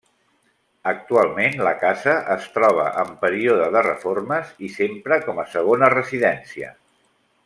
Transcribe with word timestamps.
Actualment 0.91 1.57
la 1.67 1.73
casa 1.83 2.15
es 2.37 2.47
troba 2.55 2.87
en 3.03 3.13
període 3.27 3.69
de 3.77 3.85
reformes 3.89 4.51
i 4.69 4.71
s'empra 4.79 5.21
com 5.29 5.43
a 5.45 5.49
segona 5.57 5.95
residència. 5.97 6.73